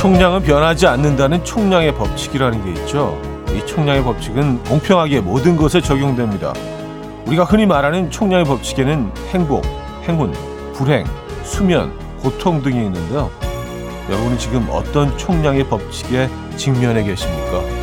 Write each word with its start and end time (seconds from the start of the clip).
총량은 0.00 0.44
변하지 0.44 0.86
않는다는 0.86 1.44
총량의 1.44 1.94
법칙이라는 1.94 2.64
게 2.64 2.80
있죠. 2.80 3.20
이 3.54 3.66
총량의 3.66 4.02
법칙은 4.02 4.64
공평하게 4.64 5.20
모든 5.20 5.58
것에 5.58 5.82
적용됩니다. 5.82 6.54
우리가 7.26 7.44
흔히 7.44 7.66
말하는 7.66 8.10
총량의 8.10 8.46
법칙에는 8.46 9.12
행복, 9.28 9.62
행운, 10.08 10.32
불행, 10.72 11.04
수면, 11.42 11.92
고통 12.22 12.62
등이 12.62 12.76
있는데요. 12.86 13.30
여러분은 14.08 14.38
지금 14.38 14.66
어떤 14.70 15.18
총량의 15.18 15.68
법칙에 15.68 16.30
직면해 16.56 17.02
계십니까? 17.04 17.79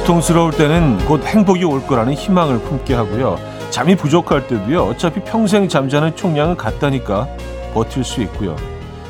고통스러울 0.00 0.52
때는 0.52 1.04
곧 1.04 1.22
행복이 1.24 1.62
올 1.64 1.86
거라는 1.86 2.14
희망을 2.14 2.58
품게 2.62 2.94
하고요. 2.94 3.38
잠이 3.70 3.96
부족할 3.96 4.48
때도요. 4.48 4.82
어차피 4.84 5.22
평생 5.22 5.68
잠자는 5.68 6.16
총량은 6.16 6.56
같다니까 6.56 7.28
버틸 7.74 8.02
수 8.02 8.22
있고요. 8.22 8.56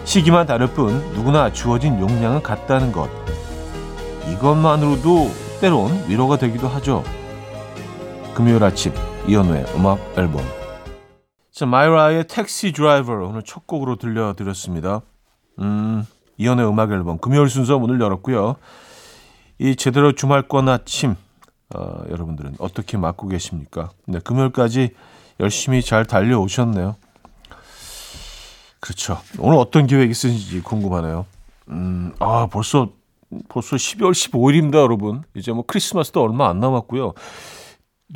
시기만 0.04 0.46
다를 0.46 0.66
뿐 0.66 1.00
누구나 1.12 1.52
주어진 1.52 1.98
용량은 2.00 2.42
같다는 2.42 2.90
것. 2.92 3.08
이것만으로도 4.32 5.30
때론 5.60 6.04
위로가 6.08 6.36
되기도 6.36 6.66
하죠. 6.68 7.04
금요일 8.34 8.62
아침 8.62 8.92
이현우의 9.28 9.66
음악 9.76 10.00
앨범. 10.18 10.42
자, 11.52 11.66
마이라의 11.66 12.26
택시 12.26 12.72
드라이버 12.72 13.12
오늘 13.12 13.42
첫 13.42 13.66
곡으로 13.66 13.96
들려드렸습니다. 13.96 15.02
음, 15.60 16.04
이현우의 16.36 16.68
음악 16.68 16.90
앨범 16.90 17.18
금요일 17.18 17.48
순서 17.48 17.78
문을 17.78 18.00
열었고요. 18.00 18.56
이 19.60 19.76
제대로 19.76 20.12
주말권 20.12 20.70
아침 20.70 21.16
어, 21.74 22.02
여러분들은 22.08 22.54
어떻게 22.58 22.96
맞고 22.96 23.28
계십니까? 23.28 23.90
네, 24.06 24.18
금요일까지 24.18 24.94
열심히 25.38 25.82
잘 25.82 26.06
달려오셨네요. 26.06 26.96
그렇죠. 28.80 29.20
오늘 29.38 29.58
어떤 29.58 29.86
계획 29.86 30.10
있으신지 30.10 30.62
궁금하네요. 30.62 31.26
음, 31.68 32.14
아, 32.20 32.48
벌써, 32.50 32.88
벌써 33.50 33.76
12월 33.76 34.12
15일입니다, 34.12 34.76
여러분. 34.76 35.22
이제 35.36 35.52
뭐 35.52 35.64
크리스마스도 35.66 36.22
얼마 36.22 36.48
안 36.48 36.58
남았고요. 36.58 37.12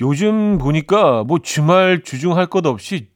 요즘 0.00 0.56
보니까 0.56 1.24
뭐 1.24 1.40
주말 1.42 2.02
주중할 2.02 2.46
것 2.46 2.64
없이 2.64 3.08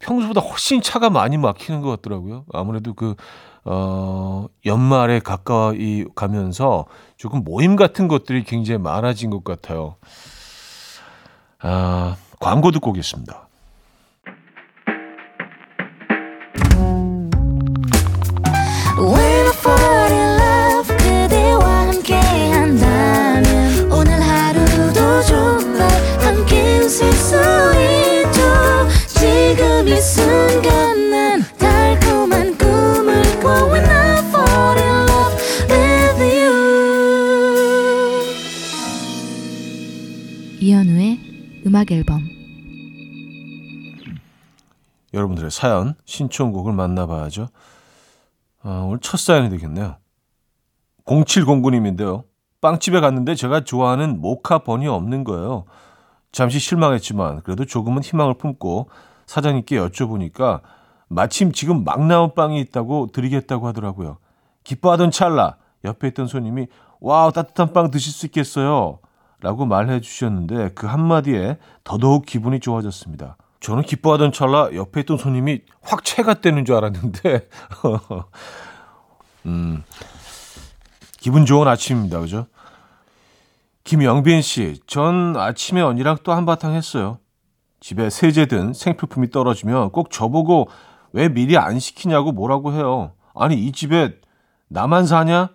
평소보다 0.00 0.42
훨씬 0.42 0.82
차가 0.82 1.08
많이 1.08 1.38
막히는 1.38 1.80
것 1.80 1.88
같더라고요. 1.90 2.44
아무래도 2.52 2.92
그, 2.92 3.14
어, 3.64 4.46
연말에 4.66 5.20
가까이 5.20 6.04
가면서 6.14 6.86
조금 7.16 7.42
모임 7.44 7.76
같은 7.76 8.08
것들이 8.08 8.44
굉장히 8.44 8.78
많아진 8.78 9.30
것 9.30 9.42
같아요. 9.42 9.96
아, 11.60 12.16
광고 12.40 12.70
듣고 12.70 12.90
오겠습니다. 12.90 13.48
여러분들의 45.44 45.50
사연, 45.50 45.94
신청곡을 46.04 46.72
만나봐야죠. 46.72 47.48
아, 48.62 48.84
오늘 48.86 48.98
첫 49.00 49.18
사연이 49.18 49.50
되겠네요. 49.50 49.96
0709님인데요. 51.04 52.24
빵집에 52.60 53.00
갔는데 53.00 53.34
제가 53.34 53.64
좋아하는 53.64 54.20
모카 54.20 54.60
번이 54.60 54.88
없는 54.88 55.24
거예요. 55.24 55.66
잠시 56.32 56.58
실망했지만 56.58 57.42
그래도 57.42 57.64
조금은 57.66 58.02
희망을 58.02 58.34
품고 58.34 58.88
사장님께 59.26 59.76
여쭤보니까 59.78 60.62
마침 61.08 61.52
지금 61.52 61.84
막 61.84 62.04
나온 62.06 62.34
빵이 62.34 62.58
있다고 62.60 63.08
드리겠다고 63.12 63.66
하더라고요. 63.68 64.16
기뻐하던 64.64 65.10
찰나 65.10 65.56
옆에 65.84 66.08
있던 66.08 66.26
손님이 66.26 66.66
wow 67.00 67.32
따뜻한 67.32 67.72
빵 67.74 67.90
드실 67.90 68.12
수 68.12 68.26
있겠어요. 68.26 68.98
라고 69.40 69.66
말해 69.66 70.00
주셨는데 70.00 70.70
그 70.70 70.86
한마디에 70.86 71.58
더더욱 71.84 72.24
기분이 72.24 72.60
좋아졌습니다. 72.60 73.36
저는 73.64 73.82
기뻐하던 73.84 74.32
찰나 74.32 74.68
옆에 74.74 75.00
있던 75.00 75.16
손님이 75.16 75.62
확 75.80 76.04
채가 76.04 76.34
떼는 76.42 76.66
줄 76.66 76.74
알았는데, 76.74 77.48
음, 79.46 79.82
기분 81.18 81.46
좋은 81.46 81.66
아침입니다. 81.66 82.20
그죠? 82.20 82.46
김영빈 83.84 84.42
씨, 84.42 84.82
전 84.86 85.34
아침에 85.38 85.80
언니랑 85.80 86.18
또 86.24 86.32
한바탕 86.32 86.74
했어요. 86.74 87.20
집에 87.80 88.10
세제 88.10 88.44
든 88.44 88.74
생필품이 88.74 89.30
떨어지면 89.30 89.92
꼭 89.92 90.10
저보고 90.10 90.68
왜 91.12 91.30
미리 91.30 91.56
안 91.56 91.78
시키냐고 91.78 92.32
뭐라고 92.32 92.74
해요. 92.74 93.12
아니, 93.34 93.56
이 93.56 93.72
집에 93.72 94.20
나만 94.68 95.06
사냐? 95.06 95.48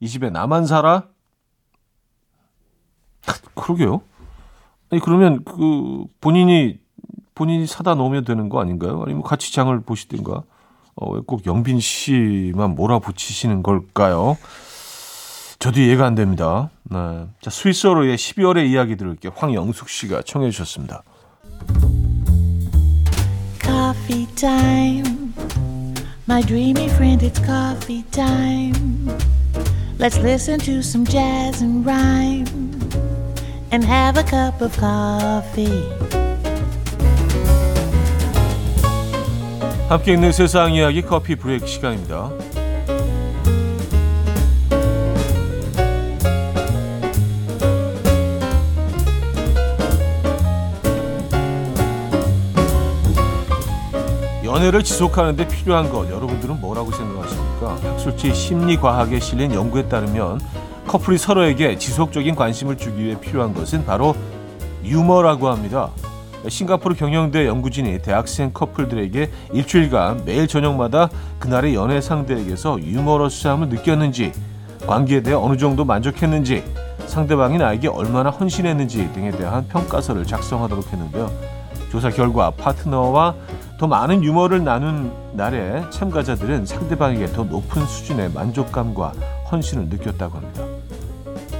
이 0.00 0.08
집에 0.08 0.28
나만 0.28 0.66
살아? 0.66 1.08
그러게요. 3.54 4.02
아니 4.90 5.00
그러면 5.00 5.42
그 5.42 6.04
본인이 6.20 6.84
본인이 7.36 7.66
사다 7.68 7.94
놓으면 7.94 8.24
되는 8.24 8.48
거 8.48 8.60
아닌가요? 8.60 9.02
아니면 9.04 9.22
같이 9.22 9.52
장을 9.52 9.78
보시든가. 9.80 10.42
어, 10.96 11.10
왜 11.12 11.20
꼭 11.26 11.46
영빈 11.46 11.78
씨만 11.78 12.74
몰아붙이시는 12.74 13.62
걸까요? 13.62 14.36
저도 15.58 15.80
이해가 15.80 16.04
안 16.06 16.14
됩니다. 16.14 16.70
네. 16.84 17.26
자, 17.40 17.50
스위스어로의 17.50 18.16
12월의 18.16 18.68
이야기 18.70 18.96
들을게요. 18.96 19.32
황영숙 19.36 19.88
씨가 19.88 20.22
청해 20.22 20.50
주셨습니다. 20.50 21.02
Coffee 23.62 24.26
time. 24.34 25.32
My 26.28 26.42
dreamy 26.42 26.86
friend, 26.86 27.24
it's 27.24 27.38
coffee 27.44 28.02
time. 28.10 29.06
Let's 29.98 30.18
listen 30.18 30.58
to 30.60 30.78
some 30.80 31.04
jazz 31.06 31.62
and 31.62 31.84
rhyme. 31.88 32.46
and 33.72 33.84
have 33.84 34.16
a 34.16 34.22
cup 34.24 34.60
of 34.62 34.76
coffee. 34.78 35.84
함께 39.88 40.14
있는 40.14 40.32
세상 40.32 40.74
이야기 40.74 41.00
커피 41.00 41.36
브레이크 41.36 41.64
시간입니다. 41.64 42.32
연애를 54.44 54.82
지속하는데 54.82 55.46
필요한 55.46 55.88
것 55.88 56.10
여러분들은 56.10 56.60
뭐라고 56.60 56.90
생각하십니까? 56.90 57.76
학술지 57.80 58.34
심리과학에 58.34 59.20
실린 59.20 59.54
연구에 59.54 59.88
따르면 59.88 60.40
커플이 60.88 61.16
서로에게 61.16 61.78
지속적인 61.78 62.34
관심을 62.34 62.76
주기 62.76 63.04
위해 63.04 63.20
필요한 63.20 63.54
것은 63.54 63.84
바로 63.84 64.16
유머라고 64.82 65.48
합니다. 65.48 65.92
싱가포르 66.48 66.94
경영대 66.94 67.46
연구진이 67.46 68.00
대학생 68.02 68.52
커플들에게 68.52 69.30
일주일간 69.52 70.24
매일 70.24 70.46
저녁마다 70.46 71.08
그날의 71.38 71.74
연애 71.74 72.00
상대에게서 72.00 72.80
유머러스함을 72.80 73.68
느꼈는지, 73.68 74.32
관계에 74.86 75.22
대해 75.22 75.34
어느 75.36 75.56
정도 75.56 75.84
만족했는지, 75.84 76.64
상대방이 77.06 77.58
나에게 77.58 77.88
얼마나 77.88 78.30
헌신했는지 78.30 79.12
등에 79.12 79.30
대한 79.30 79.66
평가서를 79.68 80.24
작성하도록 80.24 80.92
했는데요. 80.92 81.30
조사 81.90 82.10
결과 82.10 82.50
파트너와 82.50 83.34
더 83.78 83.86
많은 83.86 84.24
유머를 84.24 84.64
나눈 84.64 85.12
날에 85.32 85.82
참가자들은 85.90 86.66
상대방에게 86.66 87.26
더 87.26 87.44
높은 87.44 87.84
수준의 87.84 88.32
만족감과 88.32 89.12
헌신을 89.50 89.88
느꼈다고 89.88 90.38
합니다. 90.38 90.64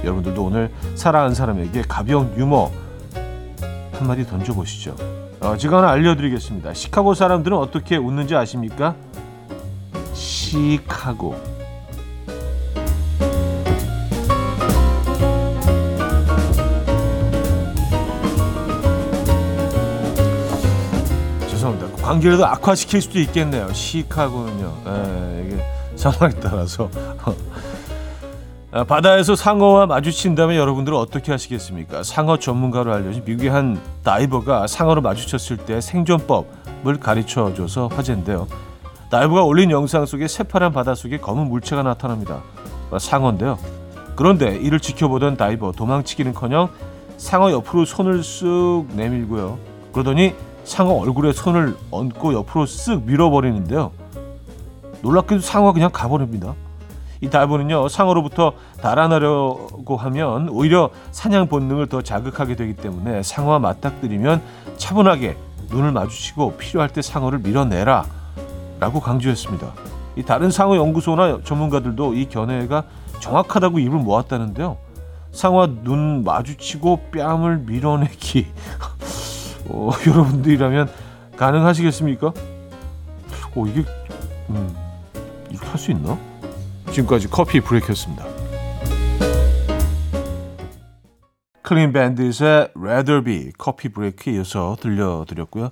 여러분들도 0.03 0.43
오늘 0.43 0.71
사랑하는 0.95 1.35
사람에게 1.35 1.83
가벼운 1.87 2.33
유머 2.37 2.71
한마디 3.97 4.25
던져보시죠. 4.25 4.95
어, 5.41 5.57
제가 5.57 5.77
하나 5.77 5.89
알려드리겠습니다. 5.91 6.73
시카고 6.73 7.13
사람들은 7.13 7.57
어떻게 7.57 7.97
웃는지 7.97 8.35
아십니까? 8.35 8.95
시카고. 10.13 11.57
관계를 22.07 22.37
더 22.37 22.45
악화시킬 22.45 23.01
수도 23.01 23.19
있겠네요. 23.19 23.73
시카고는요. 23.73 24.83
에, 24.87 25.41
예, 25.41 25.45
이게 25.45 25.63
상황에 25.97 26.33
따라서 26.39 26.89
아, 26.95 27.16
바다에서 28.85 29.35
상어와 29.35 29.85
마주친다면 29.87 30.57
여러분들은 30.57 30.97
어떻게 30.97 31.31
하시겠습니까? 31.31 32.03
상어 32.03 32.37
전문가로 32.37 32.93
알려진 32.93 33.23
미국의 33.25 33.49
한 33.49 33.79
다이버가 34.03 34.67
상어를 34.67 35.01
마주쳤을 35.01 35.57
때 35.57 35.79
생존법을 35.79 36.99
가르쳐줘서 36.99 37.87
화제인데요. 37.87 38.47
다이버가 39.09 39.43
올린 39.43 39.71
영상 39.71 40.05
속에 40.05 40.27
새파란 40.27 40.73
바다 40.73 40.95
속에 40.95 41.17
검은 41.17 41.47
물체가 41.47 41.81
나타납니다. 41.81 42.41
상어인데요. 42.99 43.57
그런데 44.15 44.57
이를 44.57 44.79
지켜보던 44.79 45.37
다이버 45.37 45.71
도망치기는커녕 45.71 46.69
상어 47.17 47.51
옆으로 47.51 47.85
손을 47.85 48.19
쓱 48.19 48.93
내밀고요. 48.95 49.57
그러더니 49.93 50.35
상어 50.65 50.91
얼굴에 50.91 51.31
손을 51.31 51.75
얹고 51.89 52.33
옆으로 52.33 52.65
쓱 52.65 53.05
밀어버리는데요. 53.05 53.91
놀랍게도 55.01 55.41
상어가 55.41 55.71
그냥 55.71 55.89
가버립니다. 55.91 56.53
이 57.21 57.29
다이버는요 57.29 57.87
상어로부터 57.89 58.53
달아나려고 58.81 59.97
하면 59.97 60.49
오히려 60.49 60.89
사냥 61.11 61.47
본능을 61.47 61.87
더 61.87 62.01
자극하게 62.01 62.55
되기 62.55 62.75
때문에 62.75 63.23
상어와 63.23 63.59
맞닥뜨리면 63.59 64.41
차분하게 64.77 65.37
눈을 65.69 65.91
마주치고 65.91 66.57
필요할 66.57 66.89
때 66.89 67.01
상어를 67.01 67.39
밀어내라 67.39 68.05
라고 68.79 68.99
강조했습니다. 68.99 69.67
이 70.15 70.23
다른 70.23 70.51
상어 70.51 70.75
연구소나 70.77 71.39
전문가들도 71.43 72.13
이 72.13 72.29
견해가 72.29 72.83
정확하다고 73.19 73.79
입을 73.79 73.99
모았다는데요. 73.99 74.77
상어와 75.31 75.67
눈 75.83 76.23
마주치고 76.23 77.09
뺨을 77.11 77.57
밀어내기. 77.59 78.47
어, 79.69 79.91
여러분들이라면 80.07 80.89
가능하시겠습니까? 81.35 82.27
어, 82.27 83.65
이게, 83.67 83.83
음, 84.49 84.75
이렇게 85.49 85.67
할 85.67 85.77
수 85.77 85.91
있나? 85.91 86.17
지금까지 86.91 87.29
coffee 87.29 87.61
break였습니다. 87.61 88.25
클린 91.61 91.91
밴딧의 91.91 92.31
Be 93.25 93.51
coffee 93.57 93.89
break에 93.89 94.35
이어서 94.35 94.77
들려드렸고요. 94.79 95.69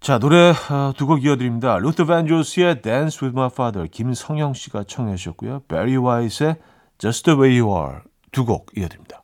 자, 0.00 0.18
노래 0.18 0.50
어, 0.50 0.92
두곡 0.96 1.24
이어드립니다. 1.24 1.78
루더 1.78 2.04
밴드로스의 2.04 2.82
Dance 2.82 3.24
With 3.24 3.38
My 3.38 3.48
Father 3.52 3.88
김성영 3.90 4.54
씨가 4.54 4.84
청해 4.84 5.16
주셨고요. 5.16 5.60
배리 5.68 5.96
화이트의 5.96 6.56
Just 6.98 7.24
The 7.24 7.38
Way 7.40 7.60
You 7.60 7.76
Are 7.76 8.00
두 8.32 8.44
곡 8.44 8.66
이어드립니다. 8.76 9.22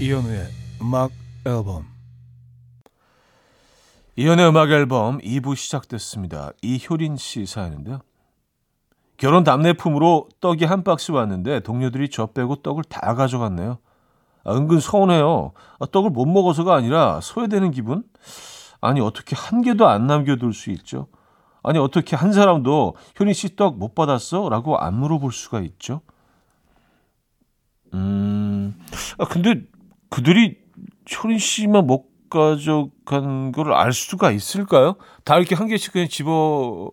이현우의 0.00 0.46
음악 0.82 1.12
앨범 1.46 1.84
이현우의 4.16 4.48
음악 4.48 4.70
앨범 4.70 5.18
2부 5.18 5.54
시작됐습니다. 5.54 6.50
이효린 6.62 7.16
씨 7.16 7.46
사연인데요. 7.46 8.00
결혼 9.18 9.44
답례품으로 9.44 10.30
떡이 10.40 10.64
한 10.64 10.82
박스 10.82 11.12
왔는데 11.12 11.60
동료들이 11.60 12.10
저 12.10 12.26
빼고 12.26 12.56
떡을 12.56 12.82
다 12.84 13.14
가져갔네요. 13.14 13.78
아, 14.44 14.52
은근 14.52 14.80
서운해요. 14.80 15.52
아, 15.78 15.86
떡을 15.86 16.10
못 16.10 16.26
먹어서가 16.26 16.74
아니라 16.74 17.20
소외되는 17.20 17.70
기분? 17.70 18.02
아니 18.80 19.00
어떻게 19.00 19.36
한 19.36 19.62
개도 19.62 19.86
안 19.86 20.08
남겨둘 20.08 20.54
수 20.54 20.70
있죠? 20.70 21.06
아니 21.66 21.78
어떻게 21.78 22.14
한 22.16 22.32
사람도 22.32 22.94
효린 23.18 23.34
씨 23.34 23.56
떡 23.56 23.76
못 23.76 23.94
받았어? 23.94 24.48
라고 24.48 24.78
안 24.78 24.94
물어볼 24.94 25.32
수가 25.32 25.60
있죠? 25.60 26.00
음, 27.94 28.78
아 29.18 29.24
근데 29.26 29.62
그들이 30.10 30.58
효린 31.22 31.38
씨만 31.38 31.86
못 31.86 32.06
가져간 32.28 33.52
걸 33.52 33.72
알 33.72 33.92
수가 33.92 34.30
있을까요? 34.32 34.96
다 35.24 35.36
이렇게 35.38 35.54
한 35.54 35.68
개씩 35.68 35.92
그냥 35.92 36.08
집어 36.08 36.90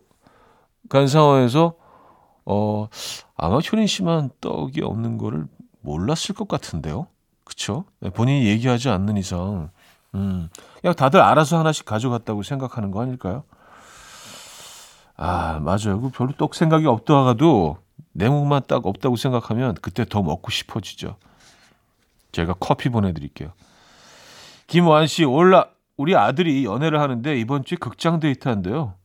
간 0.90 1.08
상황에서 1.08 1.76
어 2.46 2.88
아마 3.36 3.60
효린 3.60 3.88
씨만 3.88 4.30
떡이 4.42 4.82
없는 4.84 5.18
거를 5.18 5.46
몰랐을 5.82 6.36
것 6.36 6.48
같은데요. 6.48 7.08
그쵸? 7.44 7.86
네, 8.00 8.10
본인이 8.10 8.46
얘기하지 8.48 8.90
않는 8.90 9.18
이상 9.18 9.70
음, 10.16 10.50
그냥 10.82 10.96
다들 10.96 11.20
알아서 11.22 11.58
하나씩 11.60 11.86
가져갔다고 11.86 12.44
생각하는 12.44 12.92
거 12.92 13.02
아닐까요? 13.02 13.44
아, 15.16 15.60
맞아요. 15.60 16.02
그 16.02 16.10
별로 16.10 16.32
떡 16.38 16.56
생각이 16.56 16.86
없더라도 16.88 17.78
내용만 18.14 18.64
딱 18.68 18.86
없다고 18.86 19.16
생각하면 19.16 19.76
그때 19.82 20.06
더 20.06 20.22
먹고 20.22 20.52
싶어지죠. 20.52 21.16
제가 22.32 22.54
커피 22.60 22.90
보내드릴게요. 22.90 23.52
김완 24.68 25.08
씨, 25.08 25.24
올라 25.24 25.68
우리 25.98 26.16
아들이 26.16 26.66
연애를 26.66 27.00
하는데 27.00 27.40
이번 27.40 27.64
주에 27.64 27.78
극장 27.78 28.20
데이트 28.20 28.48
한대요. 28.48 28.96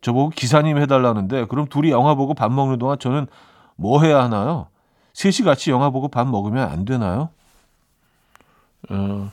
저보고 0.00 0.30
기사님 0.30 0.78
해달라는데 0.78 1.46
그럼 1.46 1.66
둘이 1.66 1.90
영화 1.90 2.14
보고 2.14 2.34
밥 2.34 2.50
먹는 2.52 2.78
동안 2.78 2.98
저는 2.98 3.26
뭐 3.76 4.02
해야 4.02 4.22
하나요? 4.22 4.68
셋이 5.14 5.44
같이 5.44 5.70
영화 5.70 5.90
보고 5.90 6.08
밥 6.08 6.26
먹으면 6.26 6.68
안 6.68 6.84
되나요? 6.84 7.30
어, 8.90 9.30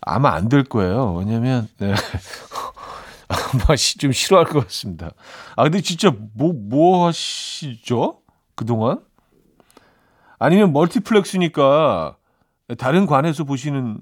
아마 0.00 0.32
안 0.34 0.48
될 0.48 0.64
거예요. 0.64 1.14
왜냐면 1.14 1.68
네. 1.78 1.94
아마 3.52 3.76
좀 3.76 4.12
싫어할 4.12 4.46
것 4.46 4.64
같습니다. 4.64 5.10
아 5.56 5.64
근데 5.64 5.80
진짜 5.80 6.14
뭐뭐 6.34 6.52
뭐 6.54 7.06
하시죠? 7.06 8.20
그동안? 8.54 9.00
아니면 10.38 10.72
멀티플렉스니까 10.72 12.16
다른 12.78 13.06
관에서 13.06 13.44
보시는 13.44 13.98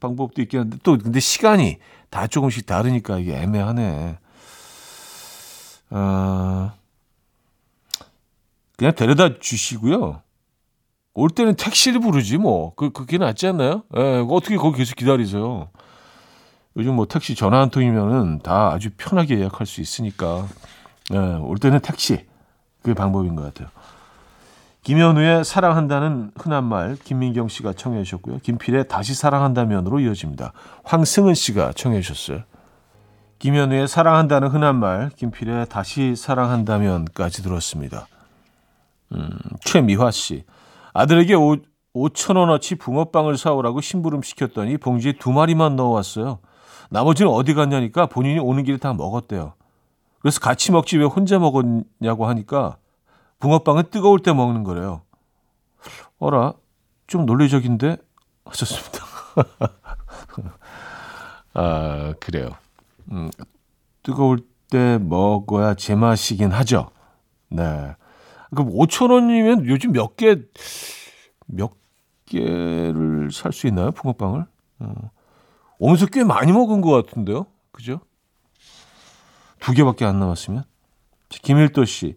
방법도 0.00 0.42
있긴 0.42 0.60
한데 0.60 0.78
또 0.82 0.98
근데 0.98 1.20
시간이 1.20 1.78
다 2.10 2.26
조금씩 2.26 2.66
다르니까 2.66 3.18
이게 3.18 3.36
애매하네. 3.36 4.18
아, 5.90 6.74
그냥 8.76 8.94
데려다 8.94 9.38
주시고요. 9.38 10.22
올 11.14 11.30
때는 11.30 11.56
택시를 11.56 12.00
부르지 12.00 12.38
뭐. 12.38 12.74
그 12.76 12.90
그게 12.90 13.18
낫지 13.18 13.46
않나요? 13.48 13.82
예, 13.96 14.24
어떻게 14.28 14.56
거기 14.56 14.78
계속 14.78 14.94
기다리세요? 14.94 15.70
요즘 16.78 16.94
뭐 16.94 17.06
택시 17.06 17.34
전화 17.34 17.60
한 17.60 17.70
통이면은 17.70 18.38
다 18.38 18.70
아주 18.72 18.90
편하게 18.96 19.40
예약할 19.40 19.66
수 19.66 19.80
있으니까. 19.80 20.46
예, 21.12 21.18
올 21.18 21.58
때는 21.58 21.80
택시. 21.80 22.24
그게 22.82 22.94
방법인 22.94 23.34
것 23.34 23.42
같아요. 23.42 23.68
김현우의 24.82 25.44
사랑한다는 25.44 26.30
흔한 26.36 26.64
말 26.64 26.96
김민경 26.96 27.48
씨가 27.48 27.72
청해 27.72 28.04
주셨고요. 28.04 28.38
김필의 28.38 28.86
다시 28.88 29.12
사랑한다면으로 29.12 29.98
이어집니다. 30.00 30.52
황승은 30.84 31.34
씨가 31.34 31.72
청해 31.72 32.00
주셨어요. 32.00 32.44
김현우의 33.40 33.88
사랑한다는 33.88 34.48
흔한 34.48 34.76
말 34.76 35.10
김필의 35.10 35.66
다시 35.68 36.14
사랑한다면까지 36.14 37.42
들었습니다. 37.42 38.06
음, 39.12 39.30
최미화 39.64 40.12
씨. 40.12 40.44
아들에게 40.94 41.34
5, 41.34 41.56
5천 41.94 42.36
원어치 42.36 42.76
붕어빵을 42.76 43.36
사오라고 43.36 43.80
심부름 43.80 44.22
시켰더니 44.22 44.78
봉지에 44.78 45.14
두 45.18 45.32
마리만 45.32 45.76
넣어왔어요. 45.76 46.38
나머지는 46.88 47.30
어디 47.30 47.54
갔냐니까 47.54 48.06
본인이 48.06 48.38
오는 48.38 48.64
길에 48.64 48.78
다 48.78 48.92
먹었대요. 48.94 49.54
그래서 50.20 50.40
같이 50.40 50.72
먹지 50.72 50.98
왜 50.98 51.04
혼자 51.04 51.38
먹었냐고 51.38 52.26
하니까 52.26 52.78
붕어빵은 53.38 53.90
뜨거울 53.90 54.20
때 54.20 54.32
먹는 54.32 54.64
거래요. 54.64 55.02
어라, 56.18 56.54
좀 57.06 57.24
논리적인데? 57.26 57.96
하셨습니다. 58.44 59.04
아, 61.54 62.14
그래요. 62.20 62.50
음, 63.12 63.30
뜨거울 64.02 64.40
때 64.70 64.98
먹어야 64.98 65.74
제맛이긴 65.74 66.50
하죠. 66.50 66.90
네. 67.48 67.94
그럼 68.50 68.70
5천 68.70 69.10
원이면 69.12 69.66
요즘 69.66 69.92
몇 69.92 70.16
개, 70.16 70.36
몇 71.46 71.72
개를 72.26 73.30
살 73.32 73.52
수 73.52 73.66
있나요? 73.66 73.92
붕어빵을? 73.92 74.44
어. 74.80 75.10
오면서 75.78 76.06
꽤 76.06 76.24
많이 76.24 76.52
먹은 76.52 76.80
것 76.80 76.90
같은데요? 76.90 77.46
그죠? 77.72 78.00
두 79.60 79.72
개밖에 79.72 80.04
안 80.04 80.18
남았으면? 80.18 80.64
김일도 81.28 81.84
씨. 81.84 82.16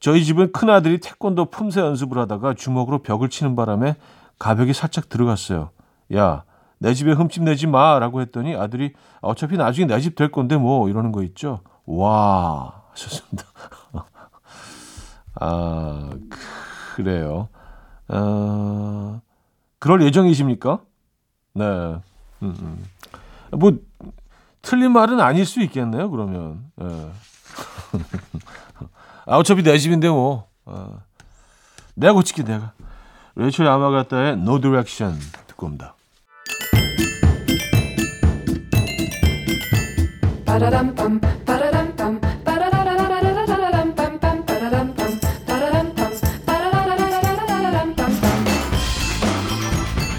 저희 0.00 0.24
집은 0.24 0.52
큰아들이 0.52 0.98
태권도 0.98 1.46
품새 1.46 1.80
연습을 1.80 2.18
하다가 2.18 2.54
주먹으로 2.54 3.02
벽을 3.02 3.28
치는 3.28 3.56
바람에 3.56 3.96
가벽이 4.38 4.72
살짝 4.72 5.08
들어갔어요. 5.08 5.70
야, 6.14 6.44
내 6.78 6.94
집에 6.94 7.12
흠집 7.12 7.42
내지 7.42 7.66
마. 7.66 7.98
라고 7.98 8.20
했더니 8.20 8.54
아들이 8.56 8.94
어차피 9.20 9.56
나중에 9.56 9.86
내 9.86 10.00
집 10.00 10.14
될 10.14 10.30
건데 10.30 10.56
뭐 10.56 10.88
이러는 10.88 11.12
거 11.12 11.22
있죠. 11.24 11.60
와, 11.86 12.82
하셨습니다. 12.92 13.44
아, 15.40 16.10
그래요. 16.94 17.48
어, 18.08 19.20
그럴 19.78 20.02
예정이십니까? 20.02 20.80
네. 21.54 21.64
음, 21.64 22.02
음. 22.42 22.84
뭐 23.52 23.72
틀린 24.62 24.92
말은 24.92 25.20
아닐 25.20 25.44
수 25.46 25.60
있겠네요. 25.62 26.10
그러면. 26.10 26.64
네. 26.76 26.86
아 29.26 29.36
어차피 29.36 29.62
내 29.62 29.76
집인데 29.78 30.08
뭐. 30.08 30.46
어. 30.64 31.00
내가 31.94 32.12
고칠게 32.12 32.44
내가. 32.44 32.72
레이첼 33.36 33.66
야마가타의 33.66 34.32
No 34.32 34.60
Direction 34.60 35.18
듣고 35.46 35.66
옵니다. 35.66 35.94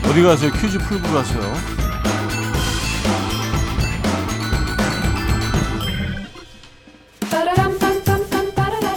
어디 0.09 0.21
가세요? 0.23 0.51
퀴즈 0.51 0.77
풀고 0.77 1.07
가세요. 1.13 1.41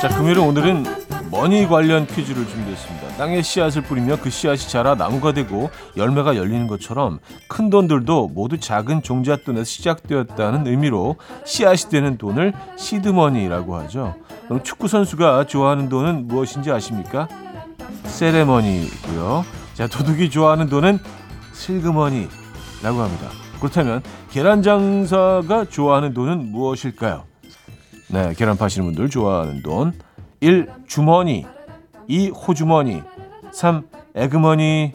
자, 0.04 0.10
금요일 0.18 0.38
오늘은 0.38 0.84
머니 1.30 1.66
관련 1.66 2.06
퀴즈를 2.06 2.46
준비했습니다. 2.46 3.16
땅에 3.16 3.40
씨앗을 3.40 3.84
뿌리며 3.84 4.18
그 4.20 4.28
씨앗이 4.28 4.68
자라 4.68 4.94
나무가 4.94 5.32
되고 5.32 5.70
열매가 5.96 6.36
열리는 6.36 6.66
것처럼 6.66 7.20
큰 7.48 7.70
돈들도 7.70 8.28
모두 8.34 8.60
작은 8.60 9.00
종잣돈에서 9.00 9.64
시작되었다는 9.64 10.66
의미로 10.66 11.16
씨앗이 11.46 11.90
되는 11.90 12.18
돈을 12.18 12.52
시드머니라고 12.76 13.76
하죠. 13.76 14.16
그럼 14.46 14.62
축구 14.62 14.88
선수가 14.88 15.46
좋아하는 15.46 15.88
돈은 15.88 16.28
무엇인지 16.28 16.70
아십니까? 16.70 17.26
세레머니고요. 18.04 19.46
자, 19.72 19.86
도둑이 19.86 20.28
좋아하는 20.28 20.68
돈은 20.68 20.98
슬그머니라고 21.54 23.00
합니다. 23.00 23.28
그렇다면 23.58 24.02
계란 24.30 24.60
장사가 24.60 25.64
좋아하는 25.70 26.12
돈은 26.12 26.52
무엇일까요? 26.52 27.24
네, 28.14 28.32
계란 28.34 28.56
파시는 28.56 28.86
분들 28.86 29.10
좋아하는 29.10 29.60
돈. 29.60 29.92
1. 30.38 30.68
주머니 30.86 31.44
2. 32.06 32.28
호주머니 32.28 33.02
3. 33.50 33.88
에그머니 34.14 34.92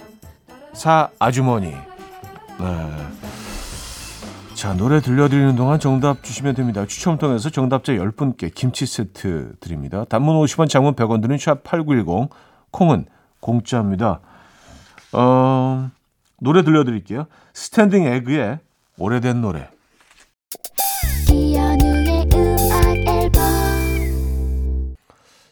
4. 0.71 1.09
아주머니 1.19 1.71
네. 1.71 2.95
자 4.53 4.73
노래 4.73 5.01
들려드리는 5.01 5.53
동안 5.57 5.81
정답 5.81 6.23
주시면 6.23 6.55
됩니다. 6.55 6.85
추첨 6.85 7.17
통해서 7.17 7.49
정답자 7.49 7.91
10분께 7.91 8.55
김치 8.55 8.85
세트 8.85 9.55
드립니다. 9.59 10.05
단문 10.05 10.37
50원 10.37 10.69
장문 10.69 10.95
100원 10.95 11.21
드는 11.21 11.35
샵8910 11.35 12.29
콩은 12.71 13.05
공짜입니다. 13.41 14.21
어, 15.11 15.91
노래 16.39 16.63
들려드릴게요. 16.63 17.25
스탠딩 17.51 18.05
에그의 18.05 18.59
오래된 18.97 19.41
노래 19.41 19.69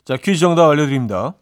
자, 0.08 0.16
퀴즈 0.16 0.40
정답 0.40 0.70
알려드립니다. 0.70 1.34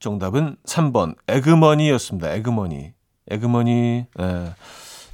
정답은 0.00 0.56
3번 0.66 1.14
에그머니였습니다. 1.28 2.30
에그머니. 2.34 2.92
에그머니 3.30 4.04
예, 4.20 4.52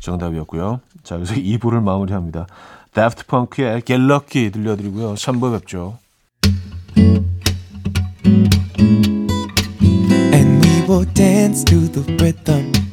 정답이었고요. 0.01 0.81
자, 1.05 1.15
여기서 1.15 1.37
2부를 1.37 1.81
마무리합니다. 1.81 2.49
다프트 2.93 3.27
펑크의 3.27 3.83
Lucky 3.89 4.51
들려드리고요. 4.51 5.15
3부 5.15 5.53
뵙죠. 5.53 5.99
And 10.35 10.67
we 10.67 10.83
will 10.89 11.07
dance 11.15 11.63
to 11.67 11.87
the 11.93 12.03
rhythm. 12.17 12.86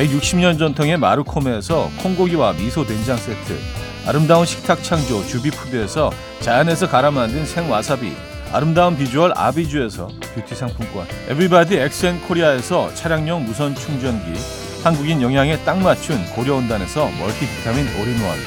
160년 0.00 0.58
전통의 0.58 0.96
마르코메에서 0.96 1.90
콩고기와 2.02 2.54
미소 2.54 2.86
된장 2.86 3.18
세트 3.18 3.58
아름다운 4.06 4.46
식탁 4.46 4.82
창조 4.82 5.24
주비푸드에서 5.26 6.10
자연에서 6.40 6.88
갈아 6.88 7.10
만든 7.10 7.44
생와사비 7.44 8.14
아름다운 8.52 8.96
비주얼 8.96 9.32
아비주에서 9.36 10.08
뷰티 10.34 10.54
상품권 10.54 11.06
everybody 11.28 11.76
엑센코리아에서 11.76 12.94
차량용 12.94 13.44
무선 13.44 13.74
충전기 13.74 14.40
한국인 14.82 15.20
영양에 15.20 15.58
딱 15.64 15.78
맞춘 15.78 16.24
고려은단에서 16.34 17.10
멀티비타민 17.18 17.86
올인원 18.00 18.38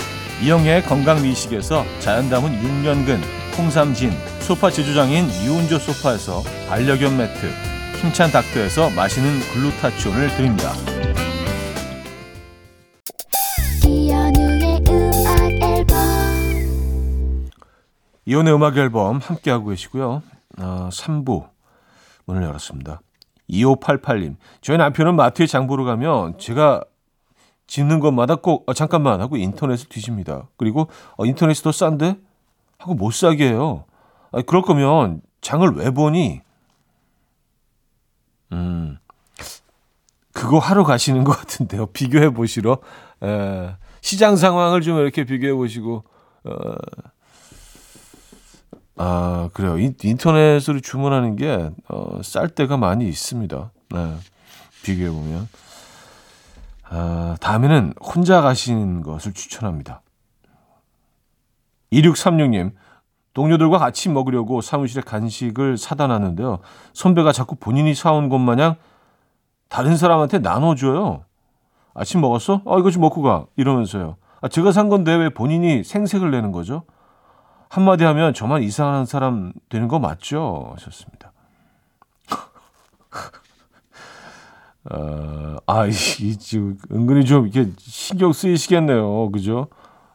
이영애의 0.41 0.83
건강미식에서 0.83 1.85
자연 1.99 2.29
담은 2.29 2.49
6년근 2.61 3.21
홍삼진 3.57 4.11
소파 4.39 4.71
제조장인 4.71 5.29
이운조 5.29 5.77
소파에서 5.77 6.41
반려견 6.67 7.15
매트 7.15 7.73
힘찬 8.01 8.31
닥터에서 8.31 8.89
마시는 8.89 9.39
글루타치온을 9.53 10.35
드립니다. 10.35 10.73
이현우의 18.25 18.53
음악 18.53 18.77
앨범 18.77 19.17
함께하고 19.17 19.69
계시고요. 19.69 20.21
어, 20.59 20.89
3부 20.91 21.49
문을 22.25 22.43
열었습니다. 22.43 23.01
2588님. 23.49 24.35
저희 24.61 24.77
남편은 24.77 25.15
마트에 25.15 25.45
장 25.45 25.67
보러 25.67 25.83
가면 25.83 26.37
제가 26.39 26.83
짓는 27.67 27.99
것마다 27.99 28.35
꼭 28.35 28.69
어, 28.69 28.73
잠깐만 28.73 29.21
하고 29.21 29.37
인터넷을 29.37 29.89
뒤집니다. 29.89 30.47
그리고 30.57 30.87
어, 31.17 31.25
인터넷이 31.25 31.63
더 31.63 31.71
싼데? 31.71 32.17
하고 32.77 32.93
못 32.93 33.13
사게 33.13 33.49
해요. 33.49 33.85
아, 34.31 34.41
그럴 34.41 34.61
거면 34.61 35.21
장을 35.41 35.67
왜 35.75 35.91
보니? 35.91 36.41
음, 38.51 38.97
그거 40.31 40.59
하러 40.59 40.83
가시는 40.83 41.23
것 41.23 41.37
같은데요. 41.37 41.87
비교해 41.87 42.29
보시러. 42.29 42.79
에, 43.23 43.75
시장 44.01 44.35
상황을 44.35 44.81
좀 44.81 44.97
이렇게 44.99 45.23
비교해 45.23 45.53
보시고, 45.53 46.03
어, 46.43 46.75
아, 48.95 49.49
그래요. 49.53 49.77
인, 49.79 49.95
터넷으로 50.17 50.79
주문하는 50.79 51.35
게, 51.35 51.71
어, 51.89 52.21
쌀 52.23 52.47
때가 52.49 52.77
많이 52.77 53.07
있습니다. 53.07 53.71
네. 53.91 54.15
비교해보면. 54.83 55.47
아, 56.89 57.35
다음에는 57.39 57.93
혼자 57.99 58.41
가시는 58.41 59.01
것을 59.01 59.33
추천합니다. 59.33 60.01
2636님, 61.91 62.73
동료들과 63.33 63.79
같이 63.79 64.09
먹으려고 64.09 64.61
사무실에 64.61 65.01
간식을 65.01 65.77
사다 65.77 66.07
놨는데요. 66.07 66.59
선배가 66.93 67.31
자꾸 67.31 67.55
본인이 67.55 67.95
사온 67.95 68.29
것 68.29 68.37
마냥 68.37 68.75
다른 69.69 69.97
사람한테 69.97 70.39
나눠줘요. 70.39 71.25
아침 71.95 72.21
먹었어? 72.21 72.61
어, 72.65 72.79
이거 72.79 72.91
좀 72.91 73.01
먹고 73.01 73.23
가. 73.23 73.45
이러면서요. 73.55 74.17
아, 74.41 74.47
제가 74.47 74.71
산 74.71 74.89
건데 74.89 75.15
왜 75.15 75.29
본인이 75.29 75.83
생색을 75.83 76.29
내는 76.29 76.51
거죠? 76.51 76.83
한마디 77.73 78.03
하면 78.03 78.35
저만 78.35 78.61
이상한 78.61 79.07
사람 79.07 79.51
되는 79.67 79.87
거 79.87 79.97
맞죠? 79.97 80.73
하셨습니다. 80.75 81.31
어, 84.91 85.55
아, 85.65 85.87
이, 85.87 85.89
이, 85.89 86.37
지금 86.37 86.77
은근히 86.91 87.25
좀 87.25 87.47
이렇게 87.47 87.71
신경 87.79 88.31
쓰이시겠네요. 88.31 89.31
그죠? 89.31 89.69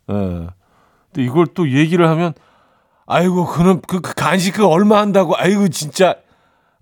예. 0.09 0.15
근데 0.15 1.25
이걸 1.25 1.49
또 1.49 1.69
얘기를 1.69 2.09
하면, 2.09 2.33
아이고, 3.07 3.45
그는 3.47 3.81
그, 3.89 4.01
그 4.03 4.15
간식 4.15 4.53
그 4.53 4.65
얼마 4.65 5.01
한다고, 5.01 5.35
아이고, 5.37 5.67
진짜. 5.67 6.15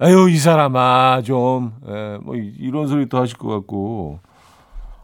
에휴, 0.02 0.28
이 0.28 0.37
사람아, 0.37 1.23
좀, 1.25 1.73
예, 1.88 2.18
뭐, 2.21 2.35
이런 2.37 2.87
소리 2.87 3.09
또 3.09 3.18
하실 3.18 3.38
것 3.38 3.49
같고. 3.49 4.18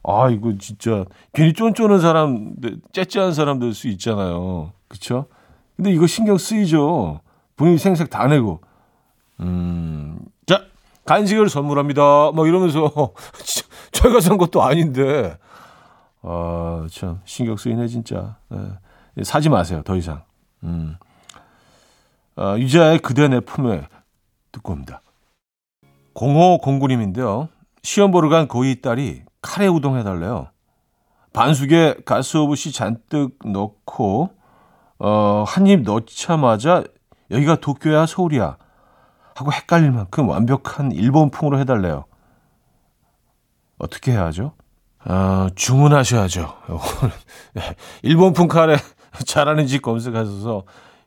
아, 0.05 0.29
이거 0.29 0.53
진짜, 0.59 1.07
괜히 1.33 1.55
쫀쫀한 1.55 1.99
사람, 2.01 2.57
째째한 2.93 3.33
사람 3.33 3.59
될 3.59 3.73
수 3.73 3.89
있잖아요. 3.89 4.73
그쵸? 4.89 5.29
근데 5.83 5.97
이거 5.97 6.07
신경 6.07 6.39
쓰이죠. 6.39 7.23
본인 7.57 7.77
생색 7.77 8.09
다 8.09 8.29
내고. 8.29 8.61
음, 9.41 10.17
자, 10.47 10.63
간식을 11.05 11.49
선물합니다. 11.49 12.31
뭐 12.31 12.47
이러면서, 12.47 13.13
저희가 13.91 14.21
산 14.21 14.39
것도 14.39 14.63
아닌데. 14.63 15.37
아, 16.23 16.87
참, 16.89 17.21
신경 17.25 17.57
쓰이네, 17.57 17.89
진짜. 17.89 18.37
예, 19.19 19.25
사지 19.25 19.49
마세요, 19.49 19.83
더 19.85 19.97
이상. 19.97 20.23
음. 20.63 20.95
아, 22.37 22.57
유자의 22.57 23.01
그대 23.01 23.27
내 23.27 23.41
품에 23.41 23.89
듣고 24.53 24.75
옵니다. 24.75 25.03
0509님인데요. 26.15 27.49
시험 27.83 28.13
보러 28.13 28.29
간 28.29 28.47
고이 28.47 28.81
딸이 28.81 29.25
카레 29.41 29.67
우동 29.67 29.99
해달래요. 29.99 30.47
반숙에 31.33 32.03
가스 32.05 32.37
오브시 32.37 32.71
잔뜩 32.71 33.37
넣고 33.45 34.42
어, 35.05 35.43
한 35.47 35.67
입 35.67 35.83
넣자마자 35.83 36.85
여기가 37.33 37.57
도쿄야 37.57 38.07
서울이야 38.07 38.57
하고 39.35 39.53
헷갈릴 39.53 39.91
만큼 39.91 40.29
완벽한 40.29 40.93
일본풍으로 40.93 41.59
해달래요. 41.59 42.05
어떻게 43.79 44.13
해야죠? 44.13 44.53
어, 45.05 45.49
주문하셔야죠. 45.57 46.55
일본풍 48.03 48.47
카레 48.47 48.77
잘하는 49.27 49.67
집 49.67 49.83
검색하셔서 49.83 50.63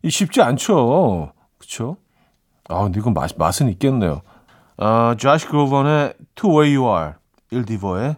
쉽지 0.10 0.42
않죠. 0.42 1.32
그렇죠? 1.58 1.96
아, 2.68 2.84
근데 2.84 3.00
이건 3.00 3.14
맛, 3.14 3.32
맛은 3.38 3.70
있겠네요. 3.70 4.22
아, 4.78 5.16
조시 5.18 5.48
그로번의 5.48 6.16
To 6.36 6.50
Where 6.50 6.75
You 6.75 6.98
Are, 6.98 7.14
일디버의 7.52 8.18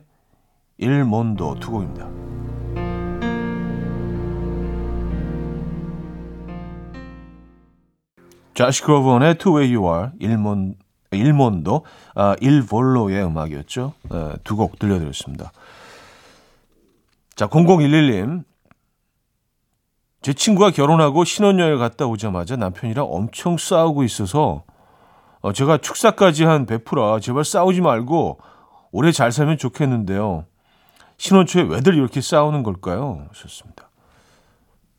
일몬도 0.80 1.60
두 1.60 1.70
곡입니다. 1.70 2.08
조시 8.58 8.82
그로번의 8.82 9.38
To 9.38 9.56
Where 9.56 9.76
You 9.76 9.94
Are, 9.94 10.12
일몬, 10.20 10.74
일몬도, 11.12 11.86
아, 12.16 12.36
일볼로의 12.42 13.24
음악이었죠. 13.24 13.94
네, 14.10 14.34
두곡 14.44 14.80
들려드렸습니다. 14.80 15.52
자, 17.36 17.46
0011님. 17.48 18.44
제 20.24 20.34
친구가 20.34 20.72
결혼하고 20.72 21.24
신혼여행 21.24 21.78
갔다 21.78 22.08
오자마자 22.08 22.56
남편이랑 22.56 23.06
엄청 23.08 23.60
싸우고 23.60 24.04
있어서 24.04 24.64
어, 25.42 25.54
제가 25.54 25.78
축사까지 25.78 26.44
한 26.44 26.66
베프라 26.66 27.20
제발 27.20 27.46
싸우지 27.46 27.82
말고 27.82 28.40
오래 28.92 29.12
잘 29.12 29.32
살면 29.32 29.60
좋겠는데요. 29.60 30.46
신혼 31.18 31.46
초에 31.46 31.62
왜들 31.62 31.94
이렇게 31.94 32.22
싸우는 32.22 32.64
걸까요? 32.64 33.28
하셨습니다. 33.30 33.92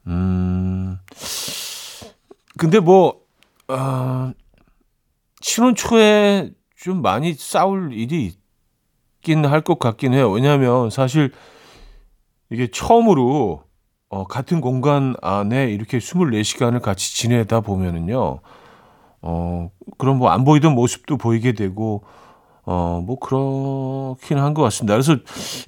음, 0.07 0.99
근데 2.57 2.79
뭐, 2.79 3.28
어, 3.69 4.33
신혼 5.41 5.75
초에 5.75 6.51
좀 6.77 7.03
많이 7.03 7.35
싸울 7.35 7.93
일이 7.93 8.33
있긴 9.19 9.45
할 9.45 9.61
것 9.63 9.79
같긴 9.79 10.15
해요. 10.15 10.31
왜냐하면 10.31 10.91
사실 10.91 11.33
이게 12.51 12.69
처음으로 12.71 13.63
어, 14.11 14.25
같은 14.25 14.61
공간 14.63 15.15
안에 15.21 15.71
이렇게 15.71 15.99
24시간을 15.99 16.81
같이 16.81 17.15
지내다 17.17 17.61
보면은요, 17.61 18.41
어, 19.21 19.71
그런 19.99 20.17
뭐 20.19 20.31
안 20.31 20.45
보이던 20.45 20.75
모습도 20.75 21.19
보이게 21.19 21.53
되고, 21.53 22.05
어, 22.65 23.03
뭐 23.05 23.19
그렇긴 23.19 24.39
한 24.39 24.55
것 24.55 24.63
같습니다. 24.63 24.95
그래서 24.95 25.17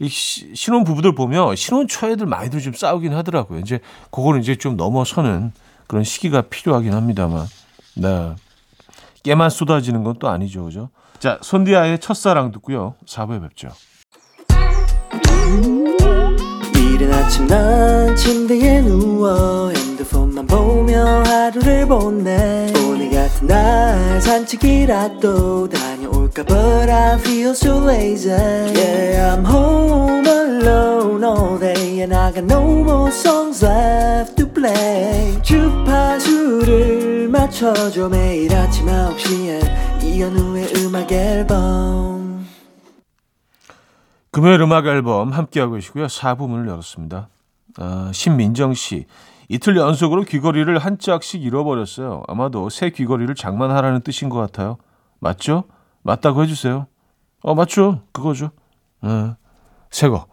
이 0.01 0.09
신혼 0.09 0.85
부부들 0.85 1.15
보면 1.15 1.55
신혼 1.57 1.87
초에들 1.87 2.25
많이들 2.27 2.61
좀 2.61 2.73
싸우긴 2.73 3.13
하더라고요. 3.15 3.59
이제 3.61 3.81
그거는 4.11 4.41
이제 4.41 4.57
좀 4.57 4.77
넘어서는 4.77 5.53
그런 5.87 6.03
시기가 6.05 6.43
필요하긴 6.43 6.95
합니다만, 6.95 7.47
네. 7.97 8.35
깨만 9.23 9.51
쏟아지는 9.51 10.03
건 10.05 10.17
또 10.19 10.29
아니죠, 10.29 10.65
그죠? 10.65 10.91
자, 11.19 11.39
손디아의 11.43 11.99
첫사랑 11.99 12.51
듣고요. 12.53 12.95
4부에 13.07 13.43
뵙죠. 13.43 13.69
이른 16.77 17.13
아침 17.13 17.47
난 17.47 18.15
침대에 18.17 18.81
누워 18.83 19.71
핸드폰만 19.71 20.47
보며 20.47 21.23
하루를 21.25 21.87
보내 21.87 22.73
오늘 22.87 23.11
같은 23.11 23.47
날 23.47 24.21
산책이라도 24.21 25.69
다녀올까 25.69 26.43
But 26.45 26.91
I 26.91 27.19
feel 27.19 27.51
so 27.51 27.79
lazy 27.89 28.31
Yeah 28.33 29.35
I'm 29.37 29.45
home 29.45 30.27
alone 30.27 31.25
all 31.25 31.59
day 31.59 32.01
And 32.03 32.15
I 32.15 32.33
got 32.33 32.45
no 32.45 32.63
more 32.83 33.11
songs 33.11 33.65
left 33.65 34.37
to 34.37 34.47
play 34.47 35.39
맞춰줘 37.61 38.09
매일 38.09 38.55
아침 38.55 38.87
9시에 38.87 40.03
이현우의 40.03 40.73
음악 40.77 41.13
앨범 41.13 42.47
금요일 44.31 44.63
음악 44.63 44.87
앨범 44.87 45.31
함께하고 45.31 45.75
계시고요. 45.75 46.07
4부 46.07 46.49
문을 46.49 46.69
열었습니다. 46.69 47.29
아, 47.77 48.11
신민정 48.15 48.73
씨. 48.73 49.05
이틀 49.51 49.77
연속으로 49.77 50.23
귀걸이를 50.23 50.79
한 50.79 50.99
짝씩 50.99 51.43
잃어버렸어요. 51.43 52.23
아마도 52.29 52.71
새 52.71 52.89
귀걸이를 52.89 53.35
장만하라는 53.35 54.01
뜻인 54.01 54.31
것 54.31 54.39
같아요. 54.39 54.79
맞죠? 55.19 55.65
맞다고 56.03 56.43
해주세요. 56.45 56.87
어, 57.43 57.55
맞죠? 57.55 58.01
그거죠. 58.13 58.53
네. 59.03 59.35
새 59.91 60.09
거. 60.09 60.27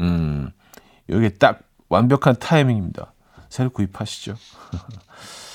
음, 0.00 0.50
이게 1.08 1.30
딱 1.30 1.60
완벽한 1.88 2.36
타이밍입니다. 2.38 3.14
새로 3.48 3.70
구입하시죠. 3.70 4.34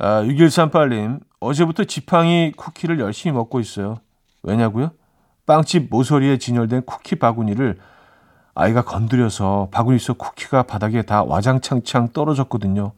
아, 0.00 0.22
6138님. 0.22 1.20
어제부터 1.40 1.84
지팡이 1.84 2.52
쿠키를 2.56 3.00
열심히 3.00 3.34
먹고 3.34 3.60
있어요. 3.60 3.98
왜냐고요? 4.42 4.90
빵집 5.46 5.88
모서리에 5.90 6.38
진열된 6.38 6.82
쿠키 6.86 7.16
바구니를 7.16 7.78
아이가 8.54 8.82
건드려서 8.82 9.68
바구니 9.70 9.98
속 9.98 10.18
쿠키가 10.18 10.62
바닥에 10.64 11.02
다 11.02 11.22
와장창창 11.22 12.08
떨어졌거든요. 12.12 12.92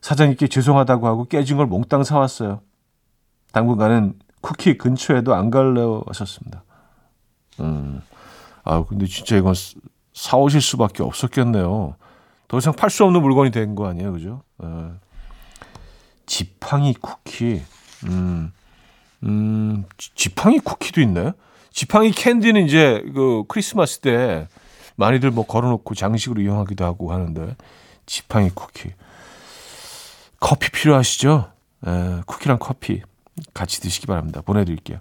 사장님께 0.00 0.48
죄송하다고 0.48 1.06
하고 1.06 1.24
깨진 1.24 1.56
걸 1.56 1.66
몽땅 1.66 2.04
사왔어요. 2.04 2.60
당분간은 3.52 4.14
쿠키 4.40 4.76
근처에도 4.76 5.34
안 5.34 5.50
갈래요 5.50 6.02
하셨습니다. 6.06 6.62
음, 7.60 8.02
아 8.64 8.84
근데 8.84 9.06
진짜 9.06 9.36
이건 9.36 9.54
사오실 10.12 10.60
수밖에 10.60 11.02
없었겠네요. 11.02 11.94
더 12.48 12.58
이상 12.58 12.74
팔 12.74 12.90
수 12.90 13.04
없는 13.04 13.22
물건이 13.22 13.50
된 13.50 13.74
거 13.74 13.86
아니에요, 13.88 14.12
그죠? 14.12 14.42
에. 14.62 14.66
지팡이 16.26 16.94
쿠키. 16.94 17.62
음. 18.06 18.52
음, 19.24 19.84
지팡이 20.14 20.58
쿠키도 20.58 21.00
있나요? 21.00 21.32
지팡이 21.70 22.10
캔디는 22.10 22.66
이제 22.66 23.02
그 23.14 23.44
크리스마스 23.48 24.00
때 24.00 24.48
많이들 24.96 25.30
뭐 25.30 25.46
걸어놓고 25.46 25.94
장식으로 25.94 26.40
이용하기도 26.42 26.84
하고 26.84 27.12
하는데 27.12 27.56
지팡이 28.06 28.50
쿠키. 28.50 28.90
커피 30.40 30.70
필요하시죠? 30.70 31.50
에, 31.86 32.20
쿠키랑 32.26 32.58
커피 32.60 33.02
같이 33.54 33.80
드시기 33.80 34.06
바랍니다. 34.06 34.40
보내드릴게요. 34.42 34.98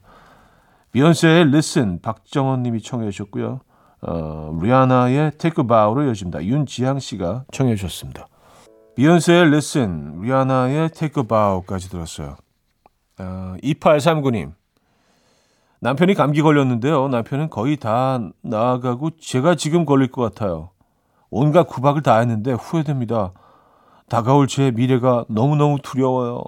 비욘세의 0.93 1.47
Listen 1.47 2.01
박정원 2.01 2.63
님이 2.63 2.81
청해 2.81 3.09
주셨고요. 3.11 3.59
어, 4.01 4.59
리아나의 4.61 5.31
Take 5.37 5.63
a 5.63 5.67
Bow로 5.67 6.05
이어집니다. 6.05 6.43
윤지향 6.43 6.99
씨가 6.99 7.45
청해 7.51 7.75
주셨습니다. 7.75 8.27
비욘세의 8.95 9.47
Listen, 9.47 10.21
리아나의 10.21 10.89
Take 10.89 11.23
a 11.23 11.27
Bow까지 11.27 11.89
들었어요. 11.89 12.35
어, 13.19 13.55
2839님. 13.63 14.53
남편이 15.79 16.13
감기 16.13 16.41
걸렸는데요. 16.41 17.07
남편은 17.07 17.49
거의 17.49 17.77
다 17.77 18.19
나아가고 18.41 19.17
제가 19.19 19.55
지금 19.55 19.85
걸릴 19.85 20.11
것 20.11 20.21
같아요. 20.21 20.69
온갖 21.29 21.63
구박을 21.63 22.03
다 22.03 22.19
했는데 22.19 22.53
후회됩니다. 22.53 23.33
다가올 24.07 24.47
제 24.47 24.71
미래가 24.71 25.25
너무너무 25.27 25.79
두려워요. 25.81 26.43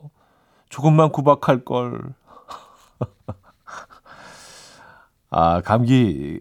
조금만 0.70 1.10
구박할 1.10 1.66
걸. 1.66 2.14
아, 5.32 5.62
감기 5.62 6.40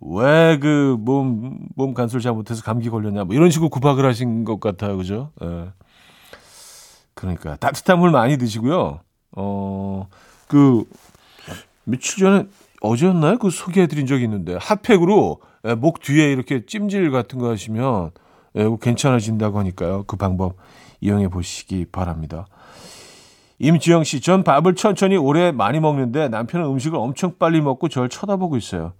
왜 0.00 0.58
그 0.60 0.96
몸 1.00 1.58
몸 1.76 1.94
간수를 1.94 2.20
잘 2.22 2.32
못해서 2.32 2.62
감기 2.62 2.88
걸렸냐 2.90 3.24
뭐 3.24 3.34
이런 3.34 3.50
식으로 3.50 3.68
구박을 3.68 4.04
하신 4.06 4.44
것 4.44 4.60
같아요. 4.60 4.96
그죠? 4.96 5.30
예. 5.42 5.70
그러니까 7.14 7.56
따뜻한 7.56 7.98
물 7.98 8.10
많이 8.10 8.36
드시고요. 8.38 9.00
어, 9.32 10.08
그, 10.46 10.84
며칠 11.84 12.18
전에, 12.22 12.46
어제였나요? 12.80 13.38
그 13.38 13.50
소개해드린 13.50 14.06
적이 14.06 14.24
있는데, 14.24 14.56
핫팩으로 14.60 15.40
예, 15.66 15.74
목 15.74 16.00
뒤에 16.00 16.30
이렇게 16.32 16.64
찜질 16.64 17.10
같은 17.10 17.40
거 17.40 17.50
하시면, 17.50 18.12
예, 18.56 18.68
괜찮아진다고 18.80 19.58
하니까요. 19.58 20.04
그 20.06 20.16
방법 20.16 20.56
이용해 21.00 21.28
보시기 21.28 21.86
바랍니다. 21.90 22.46
임지영 23.58 24.04
씨, 24.04 24.20
전 24.20 24.44
밥을 24.44 24.76
천천히 24.76 25.16
오래 25.16 25.50
많이 25.50 25.80
먹는데 25.80 26.28
남편은 26.28 26.66
음식을 26.66 26.96
엄청 26.96 27.34
빨리 27.38 27.60
먹고 27.60 27.88
절 27.88 28.08
쳐다보고 28.08 28.56
있어요. 28.56 28.92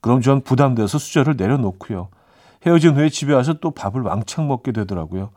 그럼 0.00 0.20
전 0.20 0.40
부담돼서 0.40 0.98
수저를 0.98 1.34
내려놓고요. 1.36 2.08
헤어진 2.64 2.96
후에 2.96 3.08
집에 3.08 3.32
와서 3.34 3.54
또 3.54 3.70
밥을 3.70 4.02
왕창 4.02 4.48
먹게 4.48 4.72
되더라고요. 4.72 5.30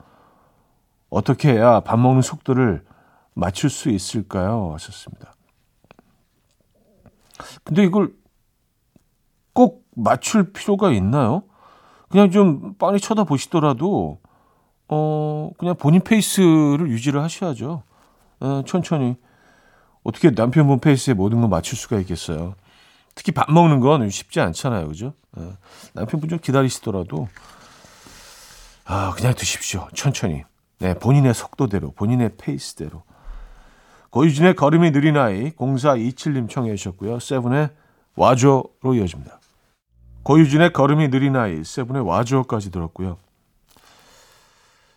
어떻게 1.10 1.54
해야 1.54 1.80
밥 1.80 1.98
먹는 2.00 2.22
속도를 2.22 2.86
맞출 3.34 3.70
수 3.70 3.90
있을까요? 3.90 4.74
하셨습니다. 4.74 5.34
근데 7.64 7.84
이걸 7.84 8.14
꼭 9.54 9.86
맞출 9.96 10.52
필요가 10.52 10.92
있나요? 10.92 11.44
그냥 12.10 12.32
좀 12.32 12.74
빤히 12.76 13.00
쳐다보시더라도, 13.00 14.20
어, 14.88 15.52
그냥 15.58 15.76
본인 15.76 16.02
페이스를 16.02 16.90
유지를 16.90 17.22
하셔야죠. 17.22 17.84
어, 18.40 18.62
천천히. 18.66 19.16
어떻게 20.04 20.32
남편분 20.32 20.80
페이스에 20.80 21.14
모든 21.14 21.42
걸 21.42 21.50
맞출 21.50 21.78
수가 21.78 22.00
있겠어요. 22.00 22.56
특히 23.20 23.34
밥 23.34 23.52
먹는 23.52 23.82
건 23.82 24.10
쉽지 24.10 24.40
않잖아요. 24.40 24.88
그죠? 24.88 25.14
어, 25.34 25.58
남편분 25.92 26.30
좀 26.30 26.40
기다리시더라도, 26.40 27.28
아, 28.86 29.12
그냥 29.18 29.34
드십시오. 29.34 29.90
천천히. 29.94 30.46
네, 30.80 30.94
본인의 30.94 31.34
속도대로, 31.34 31.92
본인의 31.92 32.38
페이스대로. 32.38 33.04
고유진의 34.12 34.56
걸음이 34.56 34.92
느린 34.92 35.18
아이 35.18 35.52
0427님 35.52 36.50
청해 36.50 36.74
주셨고요. 36.78 37.20
세븐의 37.20 37.72
와줘로 38.16 38.94
이어집니다. 38.96 39.42
고유진의 40.24 40.72
걸음이 40.72 41.10
느린 41.10 41.36
아이 41.36 41.62
세븐의 41.62 42.04
와줘까지 42.04 42.72
들었고요. 42.72 43.18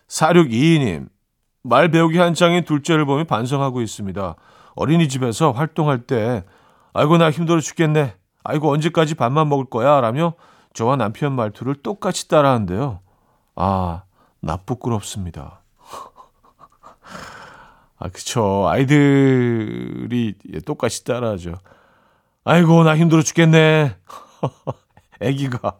4622님 0.07 1.09
말 1.61 1.91
배우기 1.91 2.17
한창인 2.19 2.63
둘째를 2.63 3.03
보며 3.03 3.25
반성하고 3.25 3.81
있습니다. 3.81 4.35
어린이집에서 4.75 5.51
활동할 5.51 6.03
때 6.03 6.45
아이고 6.93 7.17
나 7.17 7.31
힘들어 7.31 7.59
죽겠네. 7.59 8.15
아이고 8.43 8.71
언제까지 8.71 9.15
밥만 9.15 9.49
먹을 9.49 9.65
거야 9.65 10.01
라며 10.01 10.33
저와 10.73 10.95
남편 10.95 11.33
말투를 11.33 11.75
똑같이 11.75 12.27
따라하는데요. 12.27 12.99
아, 13.55 14.03
나 14.39 14.57
부끄럽습니다. 14.57 15.59
아, 17.99 18.09
그쵸. 18.09 18.67
아이들이 18.67 20.33
똑같이 20.65 21.03
따라하죠. 21.03 21.55
아이고, 22.43 22.83
나 22.83 22.97
힘들어 22.97 23.21
죽겠네. 23.21 23.95
애기가. 25.21 25.77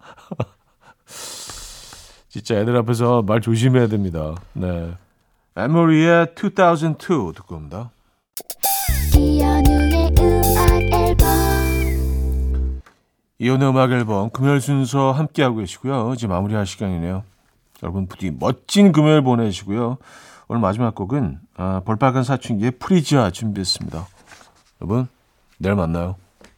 진짜 2.29 2.55
애들 2.55 2.77
앞에서 2.77 3.23
말 3.23 3.41
조심해야 3.41 3.87
됩니다. 3.87 4.35
네. 4.53 4.95
에머리의 5.55 6.33
2002 6.35 7.33
듣고 7.35 7.55
옵니다. 7.55 7.91
이혼의 13.39 13.69
음악 13.69 13.91
앨범 13.91 14.29
금요일 14.29 14.61
순서 14.61 15.11
함께하고 15.11 15.57
계시고요. 15.57 16.13
이제 16.13 16.27
마무리할 16.27 16.65
시간이네요. 16.65 17.23
여러분 17.81 18.07
부디 18.07 18.31
멋진 18.31 18.91
금요일 18.91 19.21
보내시고요. 19.21 19.97
오늘 20.47 20.61
마지막 20.61 20.95
곡은 20.95 21.39
아, 21.55 21.81
볼빨간 21.83 22.23
사춘기의 22.23 22.71
프리지아 22.71 23.31
준비했습니다. 23.31 24.07
여러분 24.81 25.07
내일 25.57 25.75
만나요. 25.75 26.15